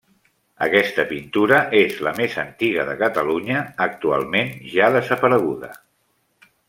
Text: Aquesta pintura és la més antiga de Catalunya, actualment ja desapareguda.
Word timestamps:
Aquesta 0.67 1.03
pintura 1.09 1.59
és 1.81 1.99
la 2.07 2.13
més 2.21 2.37
antiga 2.45 2.85
de 2.87 2.95
Catalunya, 3.03 3.61
actualment 3.87 4.51
ja 4.73 4.89
desapareguda. 4.97 5.71